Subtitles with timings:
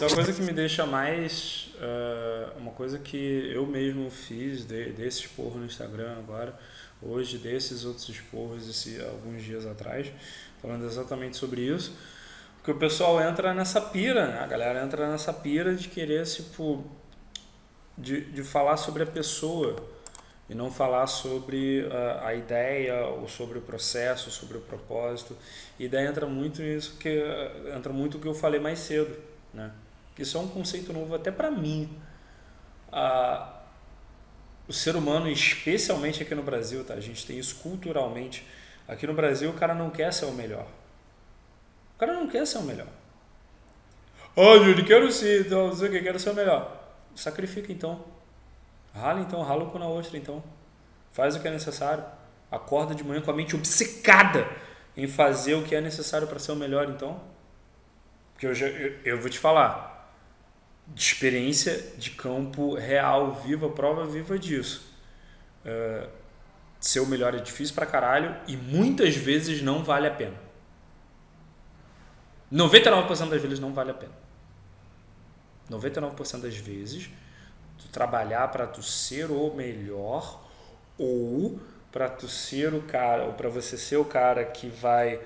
[0.00, 1.68] Isso é uma coisa que me deixa mais.
[1.74, 6.58] Uh, uma coisa que eu mesmo fiz de, desse esporro no Instagram agora,
[7.02, 10.10] hoje, desses outros esporros, esse, alguns dias atrás,
[10.62, 11.94] falando exatamente sobre isso.
[12.56, 14.38] Porque o pessoal entra nessa pira, né?
[14.38, 16.82] a galera entra nessa pira de querer, tipo,
[17.98, 19.76] de, de falar sobre a pessoa
[20.48, 25.36] e não falar sobre a, a ideia ou sobre o processo, sobre o propósito.
[25.78, 27.22] E daí entra muito nisso que
[27.76, 29.14] entra muito o que eu falei mais cedo,
[29.52, 29.70] né?
[30.18, 31.88] Isso é um conceito novo até para mim.
[32.92, 33.60] Ah,
[34.68, 36.94] o ser humano, especialmente aqui no Brasil, tá?
[36.94, 38.46] A gente tem isso culturalmente.
[38.86, 40.66] Aqui no Brasil, o cara não quer ser o melhor.
[41.96, 42.86] O cara não quer ser o melhor.
[44.36, 46.80] Ah, Júlio, quero ser, então, não sei o que, quero ser o melhor.
[47.14, 48.04] Sacrifica então.
[48.94, 50.42] Rala então, rala o cu na ostra então.
[51.12, 52.04] Faz o que é necessário.
[52.50, 54.48] Acorda de manhã com a mente obcecada
[54.96, 57.20] em fazer o que é necessário para ser o melhor então.
[58.32, 59.99] Porque eu, já, eu, eu vou te falar,
[60.94, 64.88] de experiência de campo real, viva, prova viva disso.
[65.64, 66.08] Uh,
[66.80, 70.36] ser o melhor é difícil pra caralho e muitas vezes não vale a pena.
[72.52, 74.12] 99% das vezes não vale a pena.
[75.70, 77.08] 99% das vezes,
[77.78, 80.44] tu trabalhar para tu ser o melhor
[80.98, 81.60] ou
[81.92, 85.20] para tu ser o cara, ou para você ser o cara que vai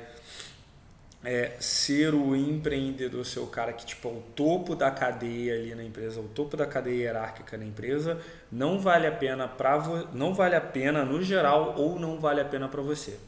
[1.25, 5.74] é, ser o empreendedor, ser o cara que tipo, é o topo da cadeia ali
[5.74, 8.20] na empresa, o topo da cadeia hierárquica na empresa,
[8.52, 12.45] não vale a pena para não vale a pena no geral ou não vale a
[12.45, 13.18] pena para você.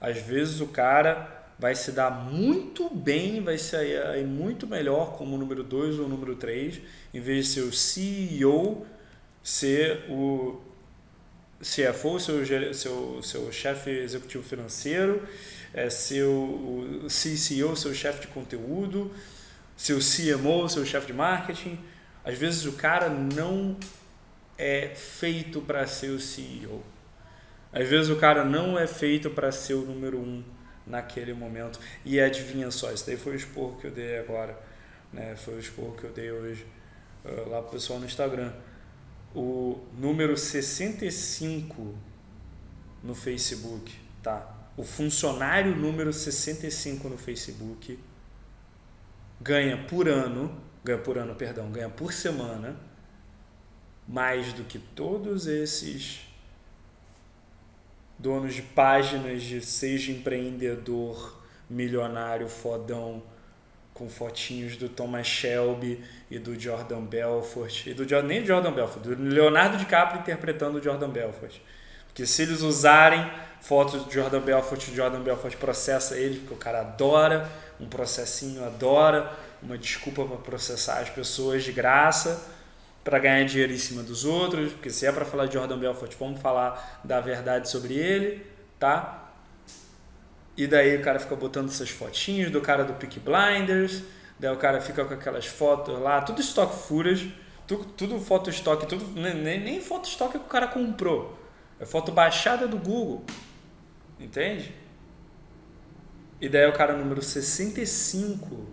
[0.00, 5.62] Às vezes o cara vai se dar muito bem, vai sair muito melhor como número
[5.62, 6.80] 2 ou número 3,
[7.14, 8.86] em vez de ser o CEO,
[9.42, 10.60] ser o
[11.66, 15.26] CFO, seu, seu, seu chefe executivo financeiro,
[15.74, 19.12] é, seu CCO, seu chefe de conteúdo,
[19.76, 21.76] seu CMO, seu chefe de marketing.
[22.24, 23.76] Às vezes o cara não
[24.56, 26.82] é feito para ser o CEO.
[27.72, 30.44] Às vezes o cara não é feito para ser o número um
[30.86, 31.80] naquele momento.
[32.04, 34.56] E adivinha só, isso daí foi o esporro que eu dei agora.
[35.12, 35.34] Né?
[35.36, 36.64] Foi o esporro que eu dei hoje
[37.24, 38.52] uh, lá pro pessoal no Instagram.
[39.36, 41.94] O número 65
[43.04, 44.56] no Facebook, tá?
[44.76, 47.98] o funcionário número 65 no Facebook
[49.40, 50.54] ganha por ano,
[50.84, 52.76] ganha por ano, perdão, ganha por semana
[54.06, 56.20] mais do que todos esses
[58.18, 63.22] donos de páginas de seja empreendedor, milionário, fodão,
[63.96, 69.02] com fotinhos do Thomas Shelby e do Jordan Belfort, e do nem do Jordan Belfort,
[69.02, 71.54] do Leonardo DiCaprio interpretando o Jordan Belfort.
[72.06, 73.30] Porque se eles usarem
[73.62, 78.62] fotos de Jordan Belfort, o Jordan Belfort processa ele, porque o cara adora, um processinho
[78.64, 82.50] adora, uma desculpa para processar as pessoas de graça,
[83.02, 86.14] para ganhar dinheiro em cima dos outros, porque se é para falar de Jordan Belfort,
[86.18, 88.44] vamos falar da verdade sobre ele,
[88.78, 89.25] tá?
[90.56, 94.02] E daí o cara fica botando essas fotinhos do cara do Peak Blinders,
[94.38, 97.26] daí o cara fica com aquelas fotos lá, tudo estoque furas,
[97.66, 101.38] tudo, tudo foto estoque, tudo, nem, nem foto estoque que o cara comprou.
[101.78, 103.24] É foto baixada do Google.
[104.18, 104.72] Entende?
[106.40, 108.66] E daí o cara número 65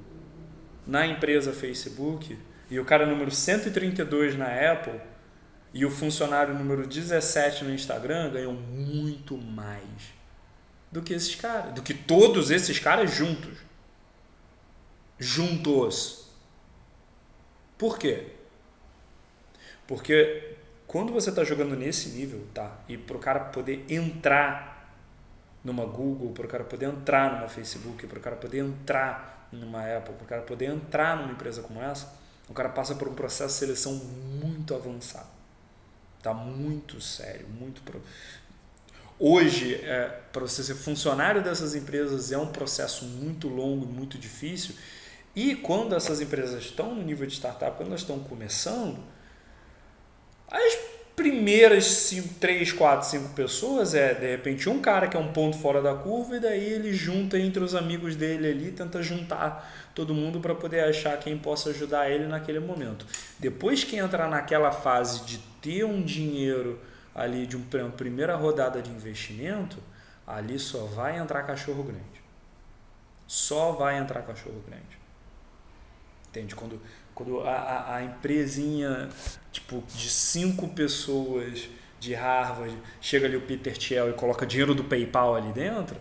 [0.88, 2.38] na empresa Facebook
[2.70, 5.00] e o cara número 132 na Apple
[5.74, 10.23] e o funcionário número 17 no Instagram ganham muito mais
[10.94, 13.58] do que esses caras, do que todos esses caras juntos.
[15.18, 16.28] Juntos.
[17.80, 18.28] Por quê?
[19.88, 20.56] Porque
[20.86, 22.78] quando você está jogando nesse nível, tá?
[22.88, 24.96] E para o cara poder entrar
[25.64, 29.82] numa Google, para o cara poder entrar numa Facebook, para o cara poder entrar numa
[29.82, 32.14] Apple, para o cara poder entrar numa empresa como essa,
[32.48, 35.30] o cara passa por um processo de seleção muito avançado.
[36.22, 38.00] Tá muito sério, muito pro...
[39.26, 44.76] Hoje, é, para você ser funcionário dessas empresas é um processo muito longo, muito difícil.
[45.34, 49.00] E quando essas empresas estão no nível de startup, quando elas estão começando,
[50.52, 50.78] as
[51.16, 55.58] primeiras cinco, três, quatro, cinco pessoas é de repente um cara que é um ponto
[55.58, 60.14] fora da curva e daí ele junta entre os amigos dele ali, tenta juntar todo
[60.14, 63.06] mundo para poder achar quem possa ajudar ele naquele momento.
[63.40, 66.78] Depois que entrar naquela fase de ter um dinheiro
[67.14, 69.78] ali de uma primeira rodada de investimento,
[70.26, 72.24] ali só vai entrar cachorro grande.
[73.28, 74.98] Só vai entrar cachorro grande.
[76.30, 76.56] Entende?
[76.56, 76.80] Quando
[77.14, 79.10] quando a, a, a empresinha
[79.52, 81.70] tipo, de cinco pessoas
[82.00, 85.98] de Harvard chega ali o Peter Thiel e coloca dinheiro do PayPal ali dentro,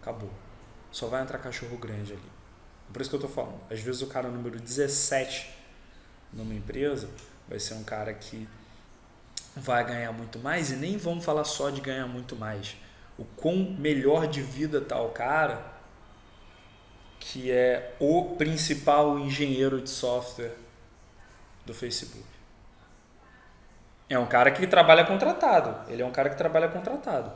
[0.00, 0.30] acabou.
[0.90, 2.22] Só vai entrar cachorro grande ali.
[2.88, 3.60] É por isso que eu tô falando.
[3.68, 5.54] Às vezes o cara número 17
[6.32, 7.08] numa empresa
[7.48, 8.48] vai ser um cara que
[9.56, 12.76] vai ganhar muito mais e nem vamos falar só de ganhar muito mais.
[13.18, 15.74] O quão melhor de vida tá o cara
[17.18, 20.54] que é o principal engenheiro de software
[21.64, 22.24] do Facebook.
[24.08, 25.90] É um cara que trabalha contratado.
[25.90, 27.32] Ele é um cara que trabalha contratado.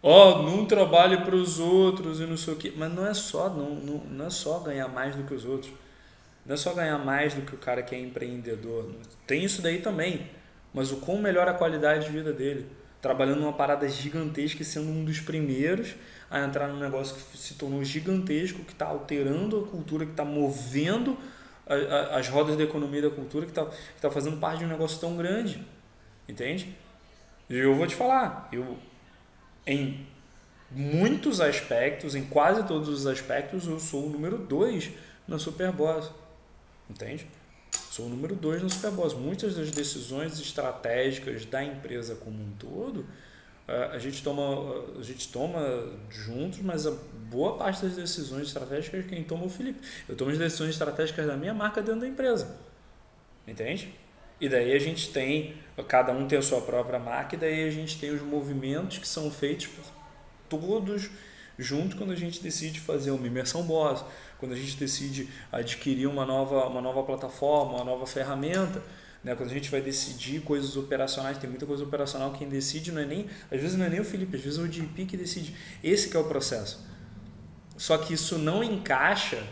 [0.00, 2.72] Ó, oh, não trabalhe para os outros e não sei o quê.
[2.76, 5.72] Mas não é só, não, não, não é só ganhar mais do que os outros.
[6.46, 8.92] Não é só ganhar mais do que o cara que é empreendedor.
[9.26, 10.30] Tem isso daí também.
[10.74, 12.66] Mas o quão melhora a qualidade de vida dele.
[13.00, 15.94] Trabalhando numa parada gigantesca e sendo um dos primeiros
[16.30, 20.24] a entrar num negócio que se tornou gigantesco, que está alterando a cultura, que está
[20.24, 21.16] movendo
[21.66, 23.66] a, a, as rodas da economia da cultura, que está
[24.00, 25.64] tá fazendo parte de um negócio tão grande.
[26.28, 26.74] Entende?
[27.48, 28.76] E eu vou te falar, eu
[29.66, 30.06] em
[30.70, 34.90] muitos aspectos, em quase todos os aspectos, eu sou o número dois
[35.28, 36.10] na Superboss.
[36.88, 37.26] Entende?
[37.94, 39.14] Sou o número dois na Superboss.
[39.14, 43.06] Muitas das decisões estratégicas da empresa como um todo
[43.92, 44.42] a gente toma
[44.98, 45.60] a gente toma
[46.10, 46.90] juntos, mas a
[47.30, 49.78] boa parte das decisões estratégicas quem toma é o Felipe.
[50.08, 52.58] Eu tomo as decisões estratégicas da minha marca dentro da empresa.
[53.46, 53.94] Entende?
[54.40, 55.54] E daí a gente tem,
[55.86, 59.06] cada um tem a sua própria marca, e daí a gente tem os movimentos que
[59.06, 59.84] são feitos por
[60.48, 61.10] todos
[61.56, 64.04] juntos quando a gente decide fazer uma imersão boss,
[64.44, 68.82] quando a gente decide adquirir uma nova, uma nova plataforma, uma nova ferramenta.
[69.22, 69.34] Né?
[69.34, 73.06] Quando a gente vai decidir coisas operacionais, tem muita coisa operacional, quem decide não é
[73.06, 75.56] nem, às vezes não é nem o Felipe, às vezes é o DP que decide.
[75.82, 76.86] Esse que é o processo.
[77.78, 79.42] Só que isso não encaixa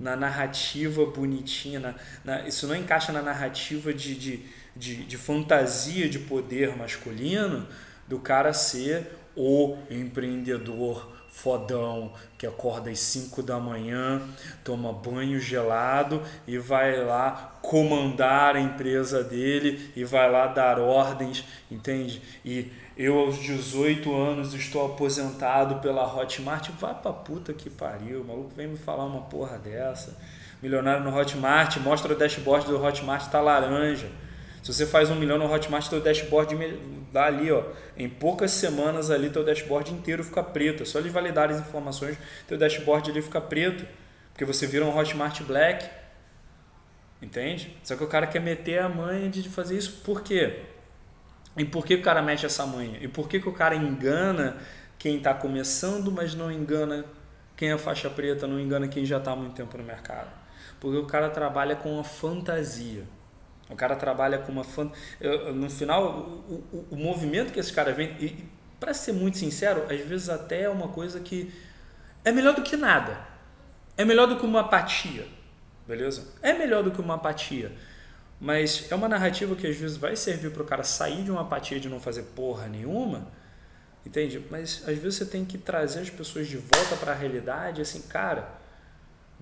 [0.00, 1.94] na narrativa bonitinha, na,
[2.24, 7.68] na, isso não encaixa na narrativa de, de, de, de fantasia de poder masculino
[8.08, 9.06] do cara ser
[9.36, 14.20] o empreendedor fodão que acorda às 5 da manhã,
[14.62, 21.44] toma banho gelado e vai lá comandar a empresa dele e vai lá dar ordens,
[21.70, 22.22] entende?
[22.44, 28.24] E eu aos 18 anos estou aposentado pela Hotmart, vai pra puta que pariu, o
[28.24, 30.16] maluco vem me falar uma porra dessa.
[30.62, 34.08] Milionário no Hotmart, mostra o dashboard do Hotmart, tá laranja.
[34.62, 36.56] Se você faz um milhão no Hotmart, teu dashboard
[37.12, 37.64] dá ali, ó,
[37.96, 40.84] em poucas semanas ali teu dashboard inteiro fica preto.
[40.84, 42.16] É só eles validar as informações,
[42.46, 43.84] teu dashboard ali fica preto,
[44.32, 45.88] porque você vira um Hotmart Black.
[47.20, 47.76] Entende?
[47.82, 50.60] Só que o cara quer meter a manha de fazer isso por quê?
[51.56, 52.98] E por que o cara mete essa manha?
[53.00, 54.56] E por que, que o cara engana
[54.98, 57.04] quem está começando, mas não engana
[57.56, 60.30] quem é faixa preta, não engana quem já está há muito tempo no mercado?
[60.80, 63.04] Porque o cara trabalha com a fantasia.
[63.72, 64.90] O cara trabalha com uma fan...
[65.54, 66.04] No final,
[66.48, 68.44] o, o, o movimento que esse cara vem, e
[68.78, 71.52] para ser muito sincero, às vezes até é uma coisa que
[72.24, 73.18] é melhor do que nada.
[73.96, 75.26] É melhor do que uma apatia,
[75.86, 76.34] beleza?
[76.42, 77.72] É melhor do que uma apatia.
[78.40, 81.42] Mas é uma narrativa que às vezes vai servir para o cara sair de uma
[81.42, 83.28] apatia de não fazer porra nenhuma,
[84.04, 84.44] entende?
[84.50, 88.02] Mas às vezes você tem que trazer as pessoas de volta para a realidade, assim,
[88.02, 88.61] cara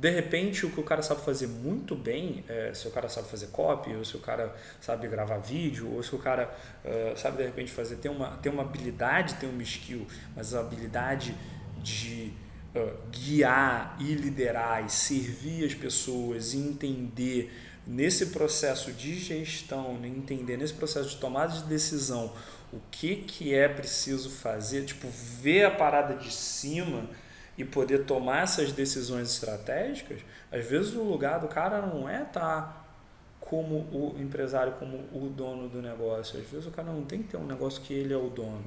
[0.01, 3.29] de repente, o que o cara sabe fazer muito bem, é, se o cara sabe
[3.29, 6.51] fazer copy, ou se o cara sabe gravar vídeo, ou se o cara
[6.83, 10.61] uh, sabe de repente fazer, tem uma, tem uma habilidade, tem uma skill, mas a
[10.61, 11.37] habilidade
[11.83, 12.33] de
[12.75, 17.53] uh, guiar e liderar e servir as pessoas e entender
[17.87, 22.33] nesse processo de gestão, entender nesse processo de tomada de decisão
[22.73, 25.09] o que, que é preciso fazer, tipo,
[25.43, 27.07] ver a parada de cima
[27.61, 32.41] e poder tomar essas decisões estratégicas, às vezes o lugar do cara não é estar
[32.41, 32.87] tá
[33.39, 36.41] como o empresário, como o dono do negócio.
[36.41, 38.65] Às vezes o cara não tem que ter um negócio que ele é o dono.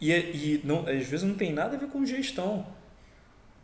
[0.00, 2.66] E, e não, às vezes não tem nada a ver com gestão.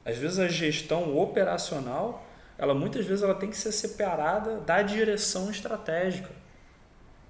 [0.04, 2.26] Às vezes a gestão operacional,
[2.58, 6.30] ela muitas vezes ela tem que ser separada da direção estratégica,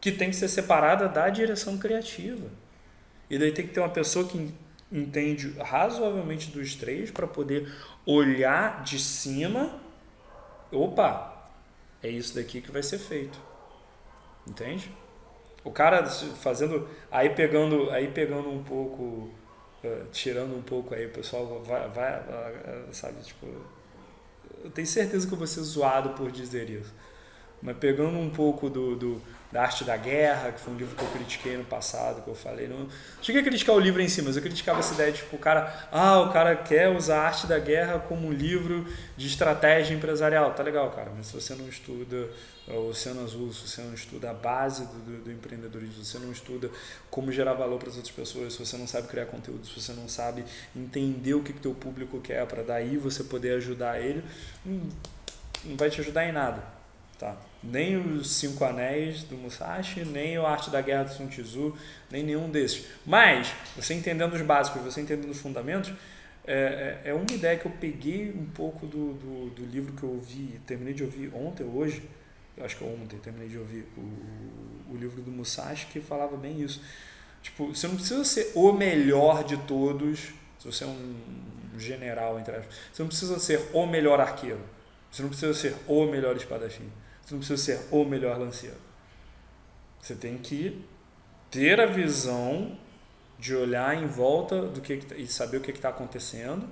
[0.00, 2.48] que tem que ser separada da direção criativa.
[3.30, 4.52] E daí tem que ter uma pessoa que
[4.92, 7.72] entende razoavelmente dos três para poder
[8.04, 9.80] olhar de cima.
[10.70, 11.50] Opa,
[12.02, 13.38] é isso daqui que vai ser feito.
[14.46, 14.90] Entende?
[15.64, 16.88] O cara fazendo.
[17.10, 19.30] Aí pegando, aí pegando um pouco.
[19.82, 22.22] Uh, tirando um pouco aí, o pessoal vai, vai
[22.92, 23.46] sabe, tipo.
[24.62, 26.92] Eu tenho certeza que eu vou ser zoado por dizer isso.
[27.60, 31.02] Mas pegando um pouco do, do da Arte da Guerra, que foi um livro que
[31.02, 32.66] eu critiquei no passado, que eu falei.
[32.66, 32.88] Não
[33.20, 35.38] cheguei a criticar o livro em si, mas eu criticava essa ideia de tipo, o
[35.38, 39.94] cara, ah, o cara quer usar a Arte da Guerra como um livro de estratégia
[39.94, 40.54] empresarial.
[40.54, 42.30] Tá legal, cara, mas se você não estuda
[42.66, 46.18] o Oceano Azul, se você não estuda a base do, do, do empreendedorismo, se você
[46.18, 46.70] não estuda
[47.10, 49.92] como gerar valor para as outras pessoas, se você não sabe criar conteúdo, se você
[49.92, 50.44] não sabe
[50.74, 54.24] entender o que o teu público quer para daí você poder ajudar ele,
[54.64, 54.88] hum,
[55.64, 56.64] não vai te ajudar em nada,
[57.22, 57.36] tá?
[57.62, 61.76] nem os Cinco Anéis do Musashi, nem o Arte da Guerra do Sun Tzu,
[62.10, 62.86] nem nenhum desses.
[63.06, 65.92] Mas, você entendendo os básicos, você entendendo os fundamentos,
[66.44, 70.02] é, é, é uma ideia que eu peguei um pouco do, do, do, livro que
[70.02, 72.02] eu ouvi, terminei de ouvir ontem hoje,
[72.60, 76.82] acho que ontem terminei de ouvir o, o livro do Musashi, que falava bem isso.
[77.42, 81.14] Tipo, você não precisa ser o melhor de todos, se você é um
[81.78, 84.60] general, entre aspas, você não precisa ser o melhor arqueiro,
[85.10, 86.90] você não precisa ser o melhor espadachim
[87.24, 88.76] você não precisa ser o melhor lanceiro.
[90.00, 90.84] Você tem que
[91.50, 92.76] ter a visão
[93.38, 96.68] de olhar em volta do que, tá, e saber o que está acontecendo,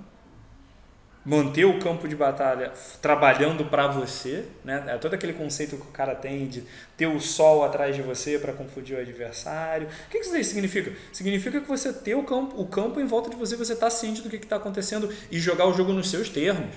[1.23, 4.83] manter o campo de batalha trabalhando para você, né?
[4.87, 6.63] É todo aquele conceito que o cara tem de
[6.97, 9.87] ter o sol atrás de você para confundir o adversário.
[9.87, 10.91] O que isso daí significa?
[11.13, 14.21] Significa que você ter o campo, o campo em volta de você, você está ciente
[14.21, 16.73] do que está acontecendo e jogar o jogo nos seus termos.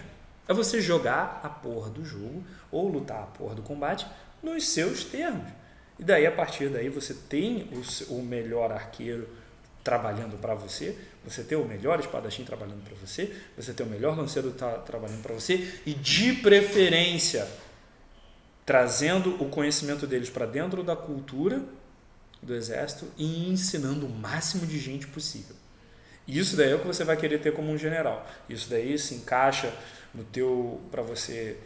[0.49, 4.07] É você jogar a porra do jogo ou lutar a porra do combate
[4.43, 5.51] nos seus termos.
[5.99, 9.29] E daí, a partir daí, você tem o, o melhor arqueiro
[9.83, 14.17] trabalhando para você, você tem o melhor espadachim trabalhando para você, você tem o melhor
[14.17, 17.47] lanceiro tá, trabalhando para você e, de preferência,
[18.65, 21.63] trazendo o conhecimento deles para dentro da cultura
[22.43, 25.55] do exército e ensinando o máximo de gente possível.
[26.27, 28.27] Isso daí é o que você vai querer ter como um general.
[28.49, 29.73] Isso daí se encaixa
[30.15, 31.57] no teu para você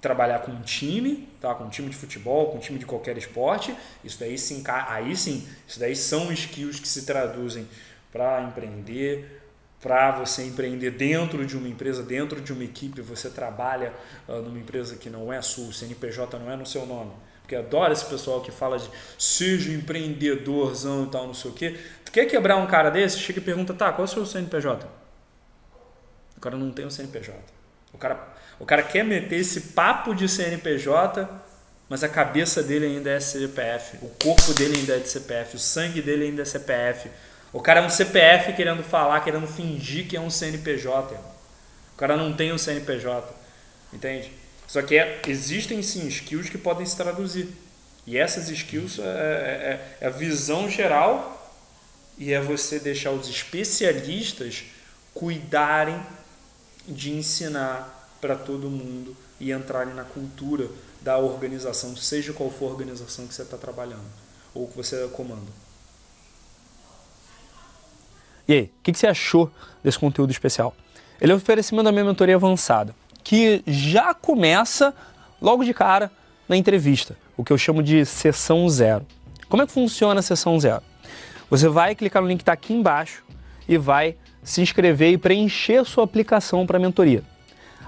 [0.00, 1.54] trabalhar com um time, tá?
[1.54, 3.74] Com um time de futebol, com um time de qualquer esporte.
[4.04, 4.86] Isso daí se enca...
[4.88, 7.66] aí sim, isso daí são skills que se traduzem
[8.12, 9.42] para empreender,
[9.80, 13.92] para você empreender dentro de uma empresa, dentro de uma equipe, você trabalha
[14.28, 17.12] uh, numa empresa que não é sua, o CNPJ não é no seu nome.
[17.42, 21.78] Porque adora esse pessoal que fala de seja empreendedorzão e tal, não sei o quê.
[22.16, 23.18] Quer quebrar um cara desse?
[23.18, 24.88] Chega e pergunta, tá, qual é o seu CNPJ?
[26.34, 27.38] O cara não tem o CNPJ.
[27.92, 28.18] O cara,
[28.58, 31.28] o cara quer meter esse papo de CNPJ,
[31.90, 35.58] mas a cabeça dele ainda é CPF, o corpo dele ainda é de CPF, o
[35.58, 37.10] sangue dele ainda é CPF.
[37.52, 41.16] O cara é um CPF querendo falar, querendo fingir que é um CNPJ.
[41.92, 43.30] O cara não tem um CNPJ,
[43.92, 44.32] entende?
[44.66, 47.46] Só que é, existem sim skills que podem se traduzir.
[48.06, 51.36] E essas skills é, é, é, é a visão geral
[52.18, 54.64] e é você deixar os especialistas
[55.14, 56.00] cuidarem
[56.86, 60.68] de ensinar para todo mundo e entrarem na cultura
[61.00, 64.06] da organização, seja qual for a organização que você está trabalhando
[64.54, 65.66] ou que você comanda.
[68.48, 69.50] E aí, o que, que você achou
[69.82, 70.74] desse conteúdo especial?
[71.20, 72.94] Ele é oferecimento da minha mentoria avançada,
[73.24, 74.94] que já começa
[75.40, 76.10] logo de cara
[76.48, 79.06] na entrevista, o que eu chamo de sessão zero.
[79.48, 80.82] Como é que funciona a sessão zero?
[81.48, 83.22] Você vai clicar no link que está aqui embaixo
[83.68, 87.22] e vai se inscrever e preencher sua aplicação para a mentoria.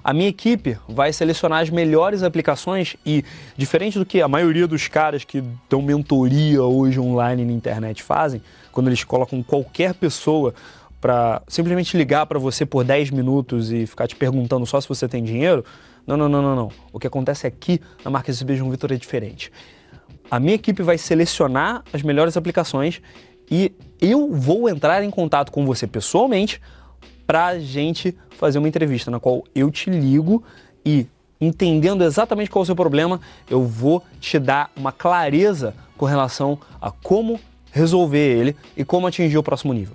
[0.03, 3.25] A minha equipe vai selecionar as melhores aplicações e,
[3.57, 8.41] diferente do que a maioria dos caras que dão mentoria hoje online na internet fazem,
[8.71, 10.55] quando eles colocam qualquer pessoa
[11.01, 15.09] para simplesmente ligar para você por 10 minutos e ficar te perguntando só se você
[15.09, 15.65] tem dinheiro,
[16.07, 16.71] não, não, não, não, não.
[16.93, 18.57] O que acontece aqui na Marques B.
[18.57, 19.53] João Vitor é diferente.
[20.31, 23.01] A minha equipe vai selecionar as melhores aplicações
[23.51, 26.61] e eu vou entrar em contato com você pessoalmente
[27.27, 30.43] para a gente fazer uma entrevista na qual eu te ligo
[30.85, 31.07] e
[31.41, 36.59] entendendo exatamente qual é o seu problema, eu vou te dar uma clareza com relação
[36.81, 37.39] a como
[37.71, 39.95] resolver ele e como atingir o próximo nível.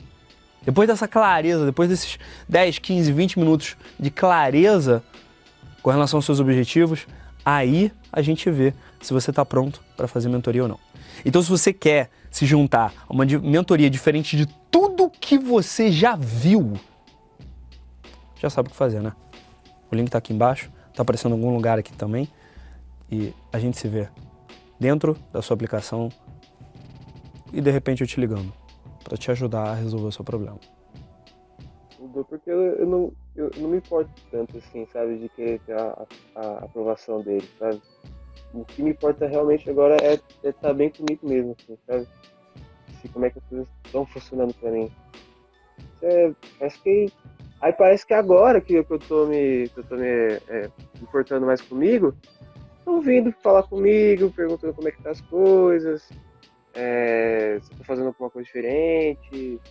[0.61, 2.17] Depois dessa clareza, depois desses
[2.47, 5.03] 10, 15, 20 minutos de clareza
[5.81, 7.05] com relação aos seus objetivos,
[7.45, 10.79] aí a gente vê se você está pronto para fazer mentoria ou não.
[11.25, 16.15] Então, se você quer se juntar a uma mentoria diferente de tudo que você já
[16.15, 16.73] viu,
[18.39, 19.13] já sabe o que fazer, né?
[19.91, 22.27] O link está aqui embaixo, está aparecendo em algum lugar aqui também.
[23.11, 24.09] E a gente se vê
[24.79, 26.09] dentro da sua aplicação
[27.53, 28.51] e de repente eu te ligando
[29.03, 30.59] para te ajudar a resolver o seu problema.
[32.13, 36.05] Porque eu, não, eu não me importo tanto assim, sabe, de querer ter a,
[36.35, 37.81] a aprovação dele, sabe?
[38.53, 42.07] o que me importa realmente agora é estar é tá bem comigo mesmo, assim, sabe?
[42.89, 44.89] Assim, como é que as coisas estão funcionando pra mim.
[46.01, 47.11] É, parece que.
[47.61, 50.69] Aí parece que agora que eu tô me, que eu tô me é,
[51.01, 52.13] importando mais comigo,
[52.77, 56.09] estão vindo falar comigo, perguntando como é que tá as coisas,
[56.75, 59.61] é, se eu tô fazendo alguma coisa diferente,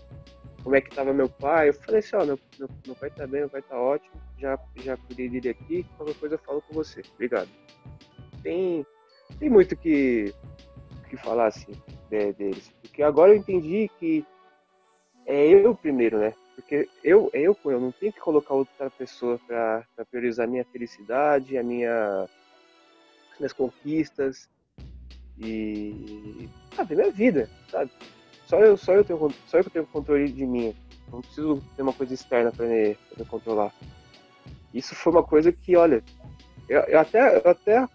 [0.63, 1.69] como é que tava meu pai.
[1.69, 4.59] Eu falei assim, ó, meu, meu, meu pai tá bem, meu pai tá ótimo, já,
[4.77, 7.03] já cuidei dele aqui, qualquer coisa eu falo com você.
[7.15, 7.49] Obrigado.
[8.43, 8.87] Tem,
[9.39, 10.35] tem muito que,
[11.09, 11.73] que falar assim
[12.09, 12.73] de, deles.
[12.83, 14.25] Porque agora eu entendi que
[15.27, 16.35] é eu primeiro, né?
[16.55, 21.57] Porque eu, eu, eu não tenho que colocar outra pessoa para priorizar a minha felicidade,
[21.57, 22.29] a minha
[23.39, 24.49] minhas conquistas
[25.39, 27.91] e sabe, minha vida, sabe?
[28.53, 30.75] Só eu, só eu tenho, só eu tenho controle de mim.
[31.11, 33.73] Não preciso ter uma coisa externa para me, me, controlar.
[34.75, 36.05] Isso foi uma coisa que, olha,
[36.69, 37.89] eu, eu, até, eu até